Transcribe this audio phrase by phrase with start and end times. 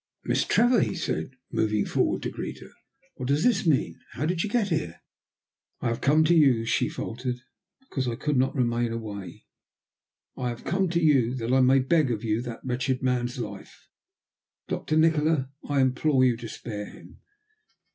[0.23, 2.71] "Miss Trevor!" he said, moving forward to greet her,
[3.17, 3.99] "what does this mean?
[4.13, 4.99] How did you get here?"
[5.79, 7.35] "I have come to you," she faltered,
[7.81, 9.45] "because I could not remain away.
[10.35, 13.89] I have come to you that I may beg of you that wretched man's life.
[14.67, 17.19] Doctor Nikola, I implore you to spare him!"